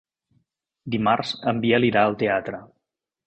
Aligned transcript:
Dimarts 0.95 1.33
en 1.53 1.61
Biel 1.67 1.85
irà 1.91 2.05
al 2.07 2.17
teatre. 2.25 2.63